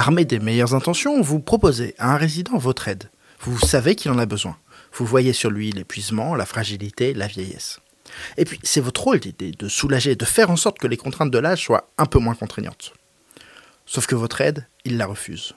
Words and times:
Armé 0.00 0.24
des 0.24 0.38
meilleures 0.38 0.74
intentions, 0.74 1.20
vous 1.20 1.40
proposez 1.40 1.96
à 1.98 2.14
un 2.14 2.16
résident 2.16 2.56
votre 2.56 2.86
aide. 2.86 3.10
Vous 3.40 3.58
savez 3.58 3.96
qu'il 3.96 4.12
en 4.12 4.18
a 4.18 4.26
besoin. 4.26 4.56
Vous 4.94 5.04
voyez 5.04 5.32
sur 5.32 5.50
lui 5.50 5.72
l'épuisement, 5.72 6.36
la 6.36 6.46
fragilité, 6.46 7.14
la 7.14 7.26
vieillesse. 7.26 7.80
Et 8.36 8.44
puis, 8.44 8.60
c'est 8.62 8.80
votre 8.80 9.02
rôle 9.02 9.18
d'aider, 9.18 9.50
de 9.50 9.68
soulager, 9.68 10.14
de 10.14 10.24
faire 10.24 10.52
en 10.52 10.56
sorte 10.56 10.78
que 10.78 10.86
les 10.86 10.96
contraintes 10.96 11.32
de 11.32 11.38
l'âge 11.38 11.64
soient 11.64 11.90
un 11.98 12.06
peu 12.06 12.20
moins 12.20 12.36
contraignantes. 12.36 12.92
Sauf 13.86 14.06
que 14.06 14.14
votre 14.14 14.40
aide, 14.40 14.68
il 14.84 14.98
la 14.98 15.06
refuse. 15.06 15.54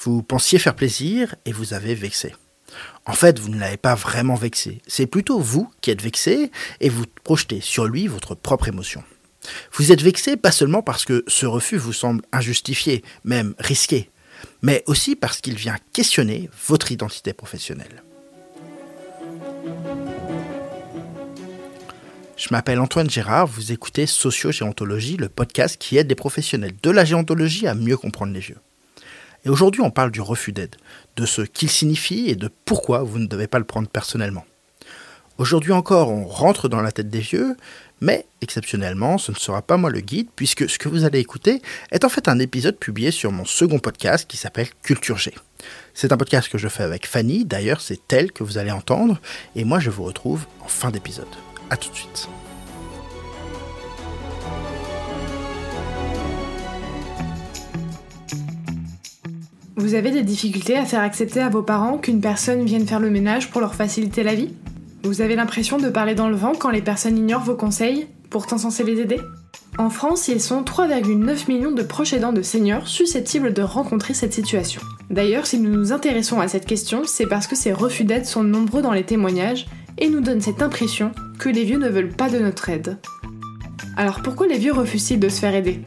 Vous 0.00 0.22
pensiez 0.22 0.60
faire 0.60 0.76
plaisir 0.76 1.34
et 1.44 1.50
vous 1.50 1.74
avez 1.74 1.96
vexé. 1.96 2.36
En 3.04 3.14
fait, 3.14 3.40
vous 3.40 3.48
ne 3.48 3.58
l'avez 3.58 3.78
pas 3.78 3.96
vraiment 3.96 4.36
vexé. 4.36 4.80
C'est 4.86 5.06
plutôt 5.06 5.40
vous 5.40 5.68
qui 5.80 5.90
êtes 5.90 6.02
vexé 6.02 6.52
et 6.78 6.88
vous 6.88 7.04
projetez 7.24 7.60
sur 7.60 7.86
lui 7.86 8.06
votre 8.06 8.36
propre 8.36 8.68
émotion. 8.68 9.02
Vous 9.72 9.92
êtes 9.92 10.02
vexé 10.02 10.36
pas 10.36 10.52
seulement 10.52 10.82
parce 10.82 11.04
que 11.04 11.24
ce 11.26 11.46
refus 11.46 11.76
vous 11.76 11.92
semble 11.92 12.24
injustifié, 12.32 13.02
même 13.24 13.54
risqué, 13.58 14.10
mais 14.62 14.84
aussi 14.86 15.16
parce 15.16 15.40
qu'il 15.40 15.56
vient 15.56 15.76
questionner 15.92 16.50
votre 16.66 16.92
identité 16.92 17.32
professionnelle. 17.32 18.02
Je 22.36 22.48
m'appelle 22.50 22.80
Antoine 22.80 23.08
Gérard, 23.08 23.46
vous 23.46 23.70
écoutez 23.70 24.06
Sociogéontologie, 24.06 25.16
le 25.16 25.28
podcast 25.28 25.76
qui 25.78 25.96
aide 25.96 26.08
les 26.08 26.16
professionnels 26.16 26.72
de 26.82 26.90
la 26.90 27.04
géontologie 27.04 27.68
à 27.68 27.74
mieux 27.74 27.96
comprendre 27.96 28.32
les 28.32 28.40
vieux. 28.40 28.58
Et 29.44 29.48
aujourd'hui, 29.48 29.80
on 29.80 29.90
parle 29.90 30.10
du 30.10 30.20
refus 30.20 30.52
d'aide, 30.52 30.76
de 31.16 31.26
ce 31.26 31.42
qu'il 31.42 31.70
signifie 31.70 32.28
et 32.28 32.34
de 32.34 32.50
pourquoi 32.64 33.02
vous 33.02 33.18
ne 33.18 33.26
devez 33.26 33.46
pas 33.46 33.58
le 33.58 33.64
prendre 33.64 33.88
personnellement. 33.88 34.44
Aujourd'hui 35.38 35.72
encore, 35.72 36.10
on 36.10 36.26
rentre 36.26 36.68
dans 36.68 36.80
la 36.82 36.92
tête 36.92 37.08
des 37.08 37.20
vieux, 37.20 37.56
mais 38.00 38.26
exceptionnellement, 38.42 39.16
ce 39.16 39.32
ne 39.32 39.36
sera 39.36 39.62
pas 39.62 39.76
moi 39.76 39.90
le 39.90 40.00
guide, 40.00 40.28
puisque 40.36 40.68
ce 40.68 40.78
que 40.78 40.88
vous 40.88 41.04
allez 41.04 41.20
écouter 41.20 41.62
est 41.90 42.04
en 42.04 42.08
fait 42.08 42.28
un 42.28 42.38
épisode 42.38 42.76
publié 42.76 43.10
sur 43.10 43.32
mon 43.32 43.44
second 43.44 43.78
podcast 43.78 44.28
qui 44.28 44.36
s'appelle 44.36 44.68
Culture 44.82 45.18
G. 45.18 45.32
C'est 45.94 46.12
un 46.12 46.16
podcast 46.16 46.48
que 46.48 46.58
je 46.58 46.68
fais 46.68 46.82
avec 46.82 47.06
Fanny, 47.06 47.44
d'ailleurs 47.44 47.80
c'est 47.80 48.12
elle 48.12 48.30
que 48.30 48.44
vous 48.44 48.58
allez 48.58 48.70
entendre, 48.70 49.20
et 49.56 49.64
moi 49.64 49.80
je 49.80 49.90
vous 49.90 50.04
retrouve 50.04 50.44
en 50.60 50.68
fin 50.68 50.90
d'épisode. 50.90 51.26
A 51.70 51.76
tout 51.76 51.90
de 51.90 51.96
suite. 51.96 52.28
Vous 59.76 59.94
avez 59.94 60.10
des 60.10 60.22
difficultés 60.22 60.76
à 60.76 60.84
faire 60.84 61.00
accepter 61.00 61.40
à 61.40 61.48
vos 61.48 61.62
parents 61.62 61.98
qu'une 61.98 62.20
personne 62.20 62.64
vienne 62.64 62.86
faire 62.86 63.00
le 63.00 63.10
ménage 63.10 63.50
pour 63.50 63.60
leur 63.60 63.74
faciliter 63.74 64.22
la 64.22 64.34
vie? 64.34 64.54
Vous 65.04 65.20
avez 65.20 65.34
l'impression 65.34 65.78
de 65.78 65.88
parler 65.88 66.14
dans 66.14 66.28
le 66.28 66.36
vent 66.36 66.52
quand 66.56 66.70
les 66.70 66.80
personnes 66.80 67.18
ignorent 67.18 67.42
vos 67.42 67.56
conseils, 67.56 68.06
pourtant 68.30 68.56
censés 68.56 68.84
les 68.84 69.00
aider? 69.00 69.18
En 69.76 69.90
France, 69.90 70.28
ils 70.28 70.40
sont 70.40 70.62
3,9 70.62 71.48
millions 71.48 71.72
de 71.72 71.82
proches 71.82 72.12
aidants 72.12 72.32
de 72.32 72.42
seniors 72.42 72.86
susceptibles 72.86 73.52
de 73.52 73.62
rencontrer 73.62 74.14
cette 74.14 74.32
situation. 74.32 74.80
D'ailleurs, 75.10 75.46
si 75.46 75.58
nous 75.58 75.70
nous 75.70 75.92
intéressons 75.92 76.40
à 76.40 76.46
cette 76.46 76.66
question, 76.66 77.02
c'est 77.04 77.26
parce 77.26 77.48
que 77.48 77.56
ces 77.56 77.72
refus 77.72 78.04
d'aide 78.04 78.26
sont 78.26 78.44
nombreux 78.44 78.80
dans 78.80 78.92
les 78.92 79.02
témoignages 79.02 79.66
et 79.98 80.08
nous 80.08 80.20
donnent 80.20 80.40
cette 80.40 80.62
impression 80.62 81.10
que 81.40 81.48
les 81.48 81.64
vieux 81.64 81.78
ne 81.78 81.88
veulent 81.88 82.14
pas 82.14 82.30
de 82.30 82.38
notre 82.38 82.68
aide. 82.68 82.98
Alors 83.96 84.22
pourquoi 84.22 84.46
les 84.46 84.58
vieux 84.58 84.72
refusent-ils 84.72 85.18
de 85.18 85.28
se 85.28 85.40
faire 85.40 85.56
aider? 85.56 85.80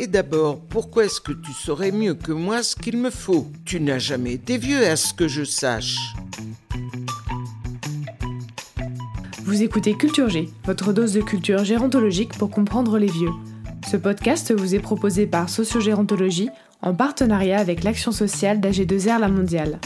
Et 0.00 0.08
d'abord, 0.08 0.60
pourquoi 0.68 1.04
est-ce 1.04 1.20
que 1.20 1.32
tu 1.32 1.52
saurais 1.52 1.92
mieux 1.92 2.14
que 2.14 2.32
moi 2.32 2.64
ce 2.64 2.74
qu'il 2.74 2.96
me 2.96 3.10
faut? 3.10 3.46
Tu 3.64 3.80
n'as 3.80 3.98
jamais 3.98 4.32
été 4.32 4.58
vieux 4.58 4.84
à 4.84 4.96
ce 4.96 5.14
que 5.14 5.28
je 5.28 5.44
sache. 5.44 5.96
Vous 9.46 9.62
écoutez 9.62 9.94
Culture 9.94 10.28
G, 10.28 10.48
votre 10.64 10.92
dose 10.92 11.12
de 11.12 11.20
culture 11.20 11.62
gérontologique 11.62 12.36
pour 12.36 12.50
comprendre 12.50 12.98
les 12.98 13.06
vieux. 13.06 13.30
Ce 13.88 13.96
podcast 13.96 14.52
vous 14.52 14.74
est 14.74 14.80
proposé 14.80 15.28
par 15.28 15.48
Sociogérontologie 15.48 16.50
en 16.82 16.92
partenariat 16.92 17.60
avec 17.60 17.84
l'action 17.84 18.10
sociale 18.10 18.58
d'AG2R 18.58 19.20
La 19.20 19.28
Mondiale. 19.28 19.78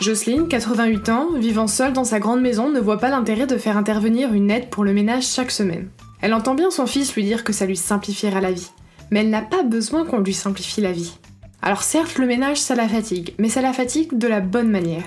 Jocelyne, 0.00 0.46
88 0.46 1.08
ans, 1.08 1.32
vivant 1.36 1.66
seule 1.66 1.92
dans 1.92 2.04
sa 2.04 2.20
grande 2.20 2.40
maison, 2.40 2.70
ne 2.70 2.78
voit 2.78 2.98
pas 2.98 3.10
l'intérêt 3.10 3.48
de 3.48 3.58
faire 3.58 3.76
intervenir 3.76 4.32
une 4.32 4.52
aide 4.52 4.70
pour 4.70 4.84
le 4.84 4.92
ménage 4.92 5.26
chaque 5.26 5.50
semaine. 5.50 5.90
Elle 6.20 6.32
entend 6.32 6.54
bien 6.54 6.70
son 6.70 6.86
fils 6.86 7.16
lui 7.16 7.24
dire 7.24 7.42
que 7.42 7.52
ça 7.52 7.66
lui 7.66 7.76
simplifiera 7.76 8.40
la 8.40 8.52
vie, 8.52 8.70
mais 9.10 9.22
elle 9.22 9.30
n'a 9.30 9.42
pas 9.42 9.64
besoin 9.64 10.06
qu'on 10.06 10.20
lui 10.20 10.32
simplifie 10.32 10.80
la 10.80 10.92
vie. 10.92 11.18
Alors 11.60 11.82
certes, 11.82 12.18
le 12.18 12.26
ménage, 12.28 12.58
ça 12.58 12.76
la 12.76 12.86
fatigue, 12.86 13.34
mais 13.38 13.48
ça 13.48 13.62
la 13.62 13.72
fatigue 13.72 14.16
de 14.16 14.28
la 14.28 14.38
bonne 14.38 14.70
manière. 14.70 15.02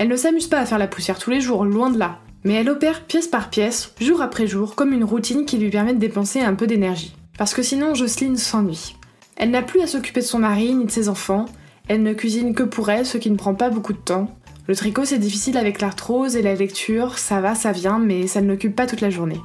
Elle 0.00 0.08
ne 0.08 0.16
s'amuse 0.16 0.46
pas 0.46 0.60
à 0.60 0.64
faire 0.64 0.78
la 0.78 0.86
poussière 0.86 1.18
tous 1.18 1.28
les 1.28 1.42
jours, 1.42 1.66
loin 1.66 1.90
de 1.90 1.98
là, 1.98 2.20
mais 2.42 2.54
elle 2.54 2.70
opère 2.70 3.04
pièce 3.04 3.28
par 3.28 3.50
pièce, 3.50 3.92
jour 4.00 4.22
après 4.22 4.46
jour, 4.46 4.74
comme 4.74 4.94
une 4.94 5.04
routine 5.04 5.44
qui 5.44 5.58
lui 5.58 5.68
permet 5.68 5.92
de 5.92 5.98
dépenser 5.98 6.40
un 6.40 6.54
peu 6.54 6.66
d'énergie. 6.66 7.14
Parce 7.36 7.52
que 7.52 7.62
sinon, 7.62 7.94
Jocelyne 7.94 8.38
s'ennuie. 8.38 8.96
Elle 9.36 9.50
n'a 9.50 9.60
plus 9.60 9.82
à 9.82 9.86
s'occuper 9.86 10.20
de 10.20 10.24
son 10.24 10.38
mari 10.38 10.72
ni 10.72 10.86
de 10.86 10.90
ses 10.90 11.10
enfants, 11.10 11.44
elle 11.86 12.02
ne 12.02 12.14
cuisine 12.14 12.54
que 12.54 12.62
pour 12.62 12.88
elle, 12.88 13.04
ce 13.04 13.18
qui 13.18 13.30
ne 13.30 13.36
prend 13.36 13.54
pas 13.54 13.68
beaucoup 13.68 13.92
de 13.92 13.98
temps, 13.98 14.34
le 14.68 14.74
tricot 14.74 15.04
c'est 15.04 15.18
difficile 15.18 15.58
avec 15.58 15.82
l'arthrose 15.82 16.34
et 16.34 16.40
la 16.40 16.54
lecture, 16.54 17.18
ça 17.18 17.42
va, 17.42 17.54
ça 17.54 17.72
vient, 17.72 17.98
mais 17.98 18.26
ça 18.26 18.40
ne 18.40 18.48
l'occupe 18.48 18.74
pas 18.74 18.86
toute 18.86 19.02
la 19.02 19.10
journée. 19.10 19.40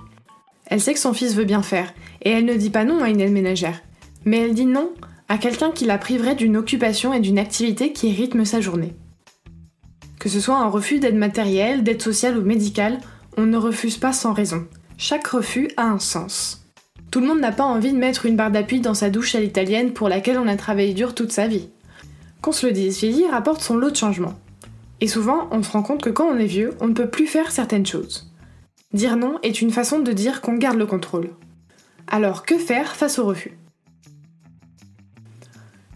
Elle 0.68 0.80
sait 0.80 0.94
que 0.94 1.00
son 1.02 1.12
fils 1.12 1.36
veut 1.36 1.44
bien 1.44 1.64
faire, 1.64 1.94
et 2.22 2.30
elle 2.30 2.46
ne 2.46 2.56
dit 2.56 2.70
pas 2.70 2.86
non 2.86 3.04
à 3.04 3.10
une 3.10 3.20
aide 3.20 3.34
ménagère. 3.34 3.82
Mais 4.24 4.38
elle 4.38 4.54
dit 4.54 4.68
non 4.68 4.90
à 5.28 5.38
quelqu'un 5.38 5.72
qui 5.72 5.84
la 5.84 5.98
priverait 5.98 6.36
d'une 6.36 6.56
occupation 6.56 7.14
et 7.14 7.20
d'une 7.20 7.40
activité 7.40 7.92
qui 7.92 8.14
rythme 8.14 8.46
sa 8.46 8.62
journée. 8.62 8.94
Que 10.26 10.32
ce 10.32 10.40
soit 10.40 10.58
un 10.58 10.70
refus 10.70 10.98
d'aide 10.98 11.18
matérielle, 11.18 11.84
d'aide 11.84 12.02
sociale 12.02 12.36
ou 12.36 12.42
médicale, 12.42 12.98
on 13.38 13.46
ne 13.46 13.58
refuse 13.58 14.00
pas 14.00 14.12
sans 14.12 14.34
raison. 14.34 14.66
Chaque 14.98 15.28
refus 15.28 15.70
a 15.78 15.84
un 15.84 16.00
sens. 16.00 16.66
Tout 17.12 17.20
le 17.20 17.28
monde 17.28 17.42
n'a 17.42 17.52
pas 17.52 17.64
envie 17.64 17.92
de 17.92 17.98
mettre 18.00 18.26
une 18.26 18.36
barre 18.36 18.50
d'appui 18.50 18.80
dans 18.80 18.96
sa 18.96 19.12
douche 19.12 19.36
à 19.36 19.40
l'italienne 19.40 19.94
pour 19.94 20.10
laquelle 20.10 20.40
on 20.40 20.48
a 20.48 20.56
travaillé 20.56 20.96
dur 20.96 21.14
toute 21.14 21.32
sa 21.32 21.48
vie. 21.48 21.70
Qu'on 22.42 22.54
se 22.54 22.66
le 22.66 22.72
dise, 22.72 23.02
vieillir 23.02 23.36
apporte 23.36 23.62
son 23.62 23.78
lot 23.78 23.92
de 23.92 23.96
changements. 23.96 24.34
Et 25.00 25.08
souvent, 25.08 25.48
on 25.52 25.62
se 25.62 25.70
rend 25.70 25.84
compte 25.84 26.02
que 26.02 26.10
quand 26.10 26.26
on 26.26 26.40
est 26.40 26.48
vieux, 26.48 26.74
on 26.80 26.88
ne 26.88 26.96
peut 26.96 27.08
plus 27.08 27.28
faire 27.28 27.52
certaines 27.52 27.86
choses. 27.86 28.34
Dire 28.94 29.18
non 29.18 29.38
est 29.44 29.62
une 29.62 29.70
façon 29.70 30.00
de 30.00 30.12
dire 30.12 30.42
qu'on 30.42 30.56
garde 30.56 30.80
le 30.80 30.88
contrôle. 30.88 31.36
Alors 32.08 32.48
que 32.48 32.58
faire 32.58 32.96
face 32.96 33.20
au 33.20 33.28
refus? 33.28 33.60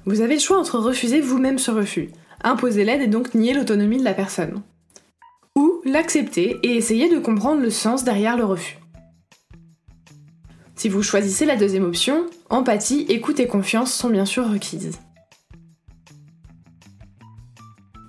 Vous 0.05 0.21
avez 0.21 0.35
le 0.35 0.39
choix 0.39 0.59
entre 0.59 0.77
refuser 0.77 1.19
vous-même 1.19 1.57
ce 1.57 1.71
refus, 1.71 2.11
imposer 2.43 2.83
l'aide 2.83 3.01
et 3.01 3.07
donc 3.07 3.33
nier 3.33 3.53
l'autonomie 3.53 3.97
de 3.97 4.03
la 4.03 4.13
personne. 4.13 4.61
Ou 5.55 5.81
l'accepter 5.85 6.57
et 6.63 6.75
essayer 6.75 7.09
de 7.09 7.19
comprendre 7.19 7.61
le 7.61 7.69
sens 7.69 8.03
derrière 8.03 8.37
le 8.37 8.45
refus. 8.45 8.77
Si 10.75 10.87
vous 10.87 11.03
choisissez 11.03 11.45
la 11.45 11.57
deuxième 11.57 11.83
option, 11.83 12.25
empathie, 12.49 13.05
écoute 13.09 13.39
et 13.41 13.47
confiance 13.47 13.93
sont 13.93 14.09
bien 14.09 14.25
sûr 14.25 14.49
requises. 14.49 14.97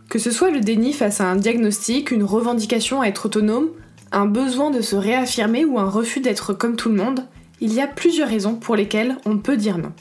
Que 0.08 0.18
ce 0.18 0.30
soit 0.30 0.50
le 0.50 0.60
déni 0.60 0.92
face 0.92 1.20
à 1.20 1.26
un 1.26 1.36
diagnostic, 1.36 2.10
une 2.10 2.22
revendication 2.22 3.00
à 3.00 3.06
être 3.06 3.26
autonome, 3.26 3.70
un 4.12 4.26
besoin 4.26 4.70
de 4.70 4.80
se 4.80 4.96
réaffirmer 4.96 5.64
ou 5.64 5.78
un 5.78 5.88
refus 5.88 6.20
d'être 6.20 6.52
comme 6.52 6.76
tout 6.76 6.88
le 6.88 6.96
monde, 6.96 7.26
il 7.60 7.72
y 7.72 7.80
a 7.80 7.86
plusieurs 7.86 8.28
raisons 8.28 8.54
pour 8.54 8.76
lesquelles 8.76 9.16
on 9.24 9.38
peut 9.38 9.56
dire 9.56 9.78
non. 9.78 9.92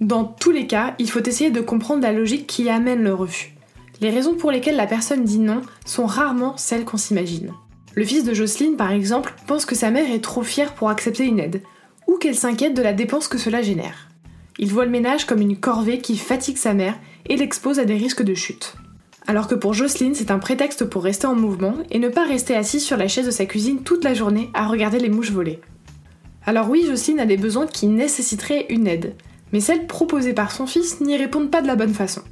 Dans 0.00 0.24
tous 0.24 0.50
les 0.50 0.66
cas, 0.66 0.94
il 0.98 1.10
faut 1.10 1.22
essayer 1.22 1.50
de 1.50 1.60
comprendre 1.60 2.02
la 2.02 2.12
logique 2.12 2.46
qui 2.46 2.70
amène 2.70 3.02
le 3.02 3.12
refus. 3.12 3.52
Les 4.00 4.08
raisons 4.08 4.34
pour 4.34 4.50
lesquelles 4.50 4.76
la 4.76 4.86
personne 4.86 5.24
dit 5.24 5.38
non 5.38 5.60
sont 5.84 6.06
rarement 6.06 6.56
celles 6.56 6.86
qu'on 6.86 6.96
s'imagine. 6.96 7.52
Le 7.94 8.06
fils 8.06 8.24
de 8.24 8.32
Jocelyne, 8.32 8.76
par 8.76 8.92
exemple, 8.92 9.34
pense 9.46 9.66
que 9.66 9.74
sa 9.74 9.90
mère 9.90 10.10
est 10.10 10.24
trop 10.24 10.42
fière 10.42 10.72
pour 10.72 10.88
accepter 10.88 11.26
une 11.26 11.38
aide, 11.38 11.62
ou 12.06 12.16
qu'elle 12.16 12.34
s'inquiète 12.34 12.72
de 12.72 12.80
la 12.80 12.94
dépense 12.94 13.28
que 13.28 13.36
cela 13.36 13.60
génère. 13.60 14.08
Il 14.58 14.72
voit 14.72 14.86
le 14.86 14.90
ménage 14.90 15.26
comme 15.26 15.42
une 15.42 15.58
corvée 15.58 15.98
qui 15.98 16.16
fatigue 16.16 16.56
sa 16.56 16.72
mère 16.72 16.98
et 17.28 17.36
l'expose 17.36 17.78
à 17.78 17.84
des 17.84 17.96
risques 17.96 18.22
de 18.22 18.34
chute. 18.34 18.76
Alors 19.26 19.48
que 19.48 19.54
pour 19.54 19.74
Jocelyne, 19.74 20.14
c'est 20.14 20.30
un 20.30 20.38
prétexte 20.38 20.86
pour 20.86 21.04
rester 21.04 21.26
en 21.26 21.34
mouvement 21.34 21.74
et 21.90 21.98
ne 21.98 22.08
pas 22.08 22.24
rester 22.24 22.56
assise 22.56 22.84
sur 22.84 22.96
la 22.96 23.06
chaise 23.06 23.26
de 23.26 23.30
sa 23.30 23.44
cuisine 23.44 23.82
toute 23.82 24.04
la 24.04 24.14
journée 24.14 24.48
à 24.54 24.66
regarder 24.66 24.98
les 24.98 25.10
mouches 25.10 25.30
voler. 25.30 25.60
Alors 26.46 26.70
oui, 26.70 26.86
Jocelyne 26.86 27.20
a 27.20 27.26
des 27.26 27.36
besoins 27.36 27.66
qui 27.66 27.86
nécessiteraient 27.86 28.64
une 28.70 28.86
aide, 28.86 29.14
mais 29.52 29.60
celles 29.60 29.86
proposées 29.86 30.34
par 30.34 30.52
son 30.52 30.66
fils 30.66 31.00
n'y 31.00 31.16
répondent 31.16 31.50
pas 31.50 31.62
de 31.62 31.66
la 31.66 31.76
bonne 31.76 31.94
façon. 31.94 32.22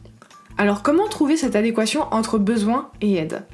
Alors 0.56 0.82
comment 0.82 1.08
trouver 1.08 1.36
cette 1.36 1.56
adéquation 1.56 2.02
entre 2.10 2.38
besoin 2.38 2.90
et 3.00 3.16
aide? 3.16 3.44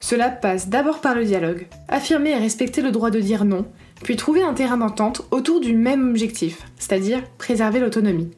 Cela 0.00 0.28
passe 0.28 0.68
d'abord 0.68 0.98
par 0.98 1.14
le 1.14 1.24
dialogue, 1.24 1.66
affirmer 1.88 2.30
et 2.30 2.36
respecter 2.36 2.82
le 2.82 2.90
droit 2.90 3.10
de 3.10 3.20
dire 3.20 3.46
non, 3.46 3.64
puis 4.02 4.16
trouver 4.16 4.42
un 4.42 4.52
terrain 4.52 4.76
d'entente 4.76 5.22
autour 5.30 5.60
du 5.60 5.74
même 5.74 6.10
objectif, 6.10 6.58
c'est-à-dire 6.78 7.22
préserver 7.38 7.80
l'autonomie. 7.80 8.30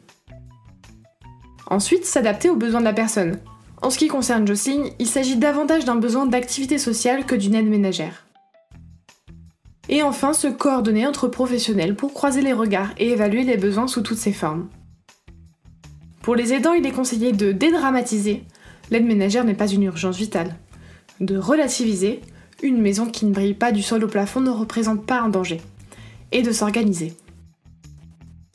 Ensuite, 1.69 2.05
s'adapter 2.05 2.49
aux 2.49 2.57
besoins 2.57 2.81
de 2.81 2.85
la 2.85 2.93
personne. 2.93 3.41
En 3.83 3.91
ce 3.91 3.99
qui 3.99 4.07
concerne 4.07 4.47
Jocelyne, 4.47 4.91
il 5.01 5.09
s'agit 5.09 5.37
davantage 5.37 5.85
d'un 5.85 5.97
besoin 5.97 6.27
d'activité 6.27 6.79
sociale 6.79 7.27
que 7.27 7.35
d'une 7.35 7.57
aide 7.57 7.69
ménagère. 7.69 8.26
Et 9.89 10.03
enfin, 10.03 10.33
se 10.33 10.49
coordonner 10.49 11.07
entre 11.07 11.29
professionnels 11.29 11.95
pour 11.95 12.13
croiser 12.13 12.43
les 12.43 12.53
regards 12.53 12.91
et 12.99 13.11
évaluer 13.11 13.45
les 13.45 13.57
besoins 13.57 13.87
sous 13.87 14.03
toutes 14.03 14.19
ses 14.19 14.33
formes. 14.33 14.69
Pour 16.23 16.35
les 16.35 16.53
aidants, 16.53 16.73
il 16.73 16.87
est 16.87 16.93
conseillé 16.93 17.33
de 17.33 17.53
dédramatiser, 17.53 18.43
l'aide 18.91 19.07
ménagère 19.07 19.45
n'est 19.45 19.55
pas 19.55 19.69
une 19.69 19.85
urgence 19.85 20.17
vitale, 20.17 20.57
de 21.21 21.37
relativiser, 21.37 22.21
une 22.63 22.81
maison 22.81 23.07
qui 23.07 23.27
ne 23.27 23.33
brille 23.33 23.55
pas 23.55 23.71
du 23.71 23.83
sol 23.83 24.03
au 24.03 24.09
plafond 24.09 24.41
ne 24.41 24.51
représente 24.51 25.07
pas 25.07 25.21
un 25.21 25.29
danger, 25.29 25.61
et 26.33 26.43
de 26.43 26.51
s'organiser. 26.51 27.15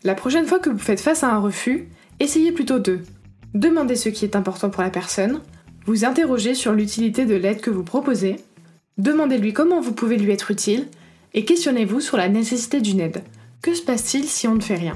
La 0.04 0.16
prochaine 0.16 0.48
fois 0.48 0.60
que 0.60 0.70
vous 0.70 0.80
faites 0.80 1.00
face 1.00 1.24
à 1.24 1.34
un 1.34 1.40
refus, 1.40 1.88
essayez 2.20 2.52
plutôt 2.52 2.80
de 2.80 3.00
demander 3.54 3.96
ce 3.96 4.10
qui 4.10 4.26
est 4.26 4.36
important 4.36 4.70
pour 4.70 4.84
la 4.84 4.90
personne, 4.90 5.42
vous 5.86 6.04
interroger 6.06 6.56
sur 6.56 6.74
l'utilité 6.74 7.26
de 7.26 7.36
l'aide 7.36 7.62
que 7.62 7.70
vous 7.70 7.84
proposez, 7.84 8.38
demandez-lui 8.98 9.54
comment 9.54 9.80
vous 9.80 9.94
pouvez 9.94 10.18
lui 10.18 10.32
être 10.32 10.52
utile, 10.52 10.88
et 11.34 11.46
questionnez-vous 11.46 12.02
sur 12.02 12.18
la 12.18 12.30
nécessité 12.30 12.82
d'une 12.82 13.00
aide. 13.00 13.24
Que 13.62 13.74
se 13.74 13.82
passe-t-il 13.82 14.26
si 14.26 14.48
on 14.48 14.56
ne 14.56 14.62
fait 14.62 14.76
rien? 14.76 14.96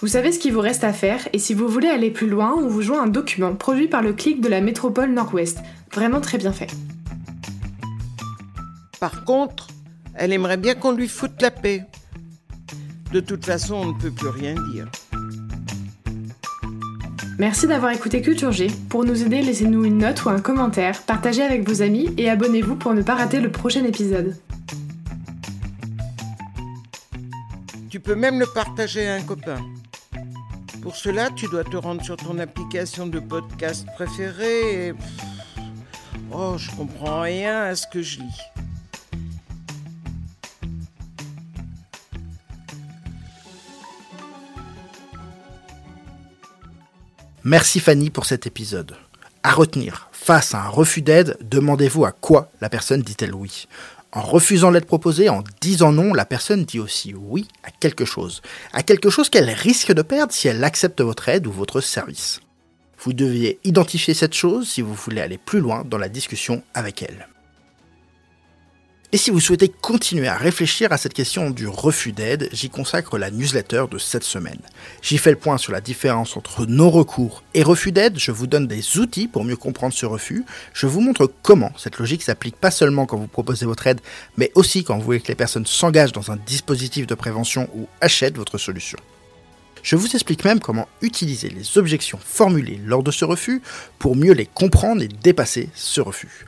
Vous 0.00 0.08
savez 0.08 0.30
ce 0.30 0.38
qu'il 0.38 0.52
vous 0.52 0.60
reste 0.60 0.84
à 0.84 0.92
faire, 0.92 1.28
et 1.32 1.38
si 1.38 1.54
vous 1.54 1.66
voulez 1.66 1.88
aller 1.88 2.10
plus 2.10 2.28
loin, 2.28 2.54
on 2.56 2.68
vous 2.68 2.82
joint 2.82 3.02
un 3.02 3.08
document 3.08 3.54
produit 3.54 3.88
par 3.88 4.02
le 4.02 4.12
clic 4.12 4.40
de 4.40 4.48
la 4.48 4.60
métropole 4.60 5.12
Nord-Ouest. 5.12 5.58
Vraiment 5.92 6.20
très 6.20 6.38
bien 6.38 6.52
fait. 6.52 6.70
Par 9.00 9.24
contre, 9.24 9.68
elle 10.14 10.32
aimerait 10.32 10.56
bien 10.56 10.74
qu'on 10.74 10.92
lui 10.92 11.08
foute 11.08 11.40
la 11.40 11.50
paix. 11.50 11.84
De 13.12 13.20
toute 13.20 13.44
façon, 13.44 13.74
on 13.74 13.86
ne 13.86 13.98
peut 13.98 14.10
plus 14.10 14.28
rien 14.28 14.54
dire. 14.72 14.88
Merci 17.38 17.68
d'avoir 17.68 17.92
écouté 17.92 18.20
Culture 18.20 18.50
G. 18.50 18.66
Pour 18.88 19.04
nous 19.04 19.22
aider, 19.22 19.42
laissez-nous 19.42 19.84
une 19.84 19.98
note 19.98 20.24
ou 20.24 20.28
un 20.28 20.40
commentaire, 20.40 21.02
partagez 21.02 21.42
avec 21.42 21.68
vos 21.68 21.82
amis 21.82 22.12
et 22.18 22.28
abonnez-vous 22.28 22.74
pour 22.74 22.94
ne 22.94 23.02
pas 23.02 23.14
rater 23.14 23.38
le 23.38 23.52
prochain 23.52 23.84
épisode. 23.84 24.36
Tu 27.90 28.00
peux 28.00 28.16
même 28.16 28.40
le 28.40 28.46
partager 28.46 29.06
à 29.06 29.14
un 29.14 29.22
copain. 29.22 29.60
Pour 30.82 30.96
cela, 30.96 31.30
tu 31.30 31.46
dois 31.46 31.62
te 31.62 31.76
rendre 31.76 32.02
sur 32.02 32.16
ton 32.16 32.40
application 32.40 33.06
de 33.06 33.20
podcast 33.20 33.86
préférée 33.94 34.88
et... 34.88 34.94
Oh, 36.32 36.56
je 36.58 36.72
comprends 36.72 37.20
rien 37.20 37.62
à 37.62 37.76
ce 37.76 37.86
que 37.86 38.02
je 38.02 38.18
lis. 38.18 38.57
Merci 47.48 47.80
Fanny 47.80 48.10
pour 48.10 48.26
cet 48.26 48.46
épisode. 48.46 48.94
À 49.42 49.52
retenir, 49.52 50.10
face 50.12 50.54
à 50.54 50.64
un 50.64 50.68
refus 50.68 51.00
d'aide, 51.00 51.38
demandez-vous 51.40 52.04
à 52.04 52.12
quoi 52.12 52.50
la 52.60 52.68
personne 52.68 53.00
dit-elle 53.00 53.34
oui? 53.34 53.68
En 54.12 54.20
refusant 54.20 54.70
l'aide 54.70 54.84
proposée, 54.84 55.30
en 55.30 55.42
disant 55.62 55.90
non, 55.90 56.12
la 56.12 56.26
personne 56.26 56.66
dit 56.66 56.78
aussi 56.78 57.14
oui 57.14 57.48
à 57.64 57.70
quelque 57.70 58.04
chose. 58.04 58.42
À 58.74 58.82
quelque 58.82 59.08
chose 59.08 59.30
qu'elle 59.30 59.48
risque 59.48 59.94
de 59.94 60.02
perdre 60.02 60.34
si 60.34 60.46
elle 60.46 60.62
accepte 60.62 61.00
votre 61.00 61.30
aide 61.30 61.46
ou 61.46 61.50
votre 61.50 61.80
service. 61.80 62.42
Vous 62.98 63.14
deviez 63.14 63.58
identifier 63.64 64.12
cette 64.12 64.34
chose 64.34 64.68
si 64.68 64.82
vous 64.82 64.92
voulez 64.92 65.22
aller 65.22 65.38
plus 65.38 65.60
loin 65.60 65.84
dans 65.86 65.96
la 65.96 66.10
discussion 66.10 66.62
avec 66.74 67.02
elle. 67.02 67.28
Et 69.10 69.16
si 69.16 69.30
vous 69.30 69.40
souhaitez 69.40 69.70
continuer 69.70 70.28
à 70.28 70.36
réfléchir 70.36 70.92
à 70.92 70.98
cette 70.98 71.14
question 71.14 71.48
du 71.48 71.66
refus 71.66 72.12
d'aide, 72.12 72.50
j'y 72.52 72.68
consacre 72.68 73.16
la 73.16 73.30
newsletter 73.30 73.84
de 73.90 73.96
cette 73.96 74.22
semaine. 74.22 74.60
J'y 75.00 75.16
fais 75.16 75.30
le 75.30 75.38
point 75.38 75.56
sur 75.56 75.72
la 75.72 75.80
différence 75.80 76.36
entre 76.36 76.66
non-recours 76.66 77.42
et 77.54 77.62
refus 77.62 77.90
d'aide, 77.90 78.18
je 78.18 78.32
vous 78.32 78.46
donne 78.46 78.66
des 78.66 78.98
outils 78.98 79.26
pour 79.26 79.44
mieux 79.44 79.56
comprendre 79.56 79.94
ce 79.94 80.04
refus, 80.04 80.44
je 80.74 80.86
vous 80.86 81.00
montre 81.00 81.32
comment 81.42 81.72
cette 81.78 81.98
logique 81.98 82.22
s'applique 82.22 82.56
pas 82.56 82.70
seulement 82.70 83.06
quand 83.06 83.16
vous 83.16 83.28
proposez 83.28 83.64
votre 83.64 83.86
aide, 83.86 84.02
mais 84.36 84.52
aussi 84.54 84.84
quand 84.84 84.98
vous 84.98 85.04
voulez 85.04 85.20
que 85.20 85.28
les 85.28 85.34
personnes 85.34 85.64
s'engagent 85.64 86.12
dans 86.12 86.30
un 86.30 86.36
dispositif 86.36 87.06
de 87.06 87.14
prévention 87.14 87.70
ou 87.74 87.88
achètent 88.02 88.36
votre 88.36 88.58
solution. 88.58 88.98
Je 89.82 89.96
vous 89.96 90.08
explique 90.08 90.44
même 90.44 90.60
comment 90.60 90.86
utiliser 91.00 91.48
les 91.48 91.78
objections 91.78 92.18
formulées 92.22 92.78
lors 92.84 93.02
de 93.02 93.10
ce 93.10 93.24
refus 93.24 93.62
pour 93.98 94.16
mieux 94.16 94.34
les 94.34 94.44
comprendre 94.44 95.00
et 95.00 95.08
dépasser 95.08 95.70
ce 95.74 96.02
refus. 96.02 96.44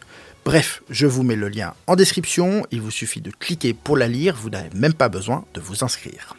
Bref, 0.51 0.83
je 0.91 1.07
vous 1.07 1.23
mets 1.23 1.37
le 1.37 1.49
lien 1.49 1.75
en 1.87 1.95
description, 1.95 2.67
il 2.73 2.81
vous 2.81 2.91
suffit 2.91 3.21
de 3.21 3.31
cliquer 3.31 3.73
pour 3.73 3.97
la 3.97 4.09
lire, 4.09 4.35
vous 4.35 4.51
n'avez 4.51 4.69
même 4.75 4.95
pas 4.95 5.09
besoin 5.09 5.45
de 5.55 5.61
vous 5.61 5.85
inscrire. 5.85 6.35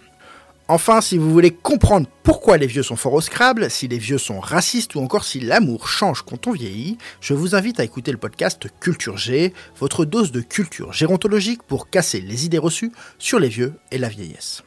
Enfin, 0.67 0.99
si 0.99 1.17
vous 1.17 1.31
voulez 1.31 1.51
comprendre 1.51 2.09
pourquoi 2.21 2.57
les 2.57 2.67
vieux 2.67 2.83
sont 2.83 2.97
forts 2.97 3.13
au 3.13 3.21
Scrabble, 3.21 3.71
si 3.71 3.87
les 3.87 3.99
vieux 3.99 4.17
sont 4.17 4.41
racistes 4.41 4.95
ou 4.95 4.99
encore 4.99 5.23
si 5.23 5.39
l'amour 5.39 5.87
change 5.87 6.23
quand 6.23 6.45
on 6.47 6.51
vieillit, 6.51 6.97
je 7.21 7.33
vous 7.33 7.55
invite 7.55 7.79
à 7.79 7.85
écouter 7.85 8.11
le 8.11 8.17
podcast 8.17 8.67
Culture 8.81 9.15
G, 9.15 9.53
votre 9.79 10.03
dose 10.03 10.33
de 10.33 10.41
culture 10.41 10.91
gérontologique 10.91 11.63
pour 11.63 11.89
casser 11.89 12.19
les 12.19 12.45
idées 12.45 12.57
reçues 12.57 12.91
sur 13.17 13.39
les 13.39 13.47
vieux 13.47 13.75
et 13.91 13.97
la 13.97 14.09
vieillesse. 14.09 14.61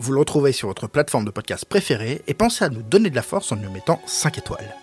Vous 0.00 0.10
le 0.10 0.18
retrouvez 0.18 0.50
sur 0.50 0.66
votre 0.66 0.88
plateforme 0.88 1.26
de 1.26 1.30
podcast 1.30 1.64
préférée 1.64 2.22
et 2.26 2.34
pensez 2.34 2.64
à 2.64 2.70
nous 2.70 2.82
donner 2.82 3.10
de 3.10 3.14
la 3.14 3.22
force 3.22 3.52
en 3.52 3.56
nous 3.56 3.70
mettant 3.70 4.02
5 4.06 4.38
étoiles. 4.38 4.74